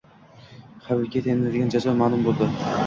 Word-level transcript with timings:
Xabibga 0.87 1.23
tayinlanadigan 1.27 1.73
jazo 1.77 1.97
maʼlum 2.03 2.29
boʻldi 2.31 2.55